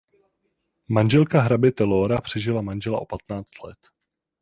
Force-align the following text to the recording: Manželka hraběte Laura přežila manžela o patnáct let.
Manželka 0.87 1.41
hraběte 1.41 1.83
Laura 1.83 2.21
přežila 2.21 2.61
manžela 2.61 3.01
o 3.01 3.05
patnáct 3.05 3.63
let. 3.63 3.79